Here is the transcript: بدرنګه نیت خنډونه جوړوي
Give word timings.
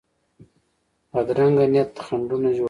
بدرنګه 1.11 1.65
نیت 1.73 1.91
خنډونه 2.05 2.49
جوړوي 2.55 2.59